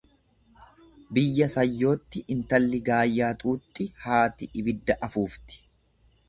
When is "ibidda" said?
4.63-4.99